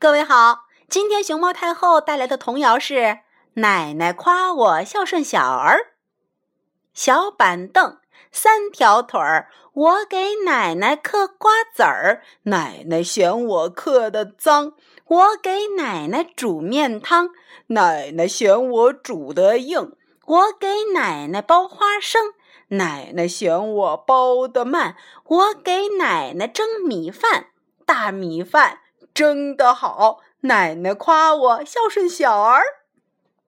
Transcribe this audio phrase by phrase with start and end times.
[0.00, 2.94] 各位好，今天熊猫太后带来的童谣是
[3.54, 5.76] 《奶奶夸我孝顺小儿》。
[6.94, 7.98] 小板凳，
[8.30, 14.70] 三条腿儿，我给奶奶嗑瓜子儿，奶奶嫌我嗑的脏；
[15.06, 17.30] 我给奶奶煮面汤，
[17.66, 19.96] 奶奶嫌我煮的硬；
[20.26, 22.34] 我给奶奶剥花生，
[22.68, 24.94] 奶奶嫌我剥的慢；
[25.24, 27.46] 我给奶奶蒸米饭，
[27.84, 28.82] 大米饭。
[29.18, 32.62] 蒸的好，奶奶夸我孝顺小儿。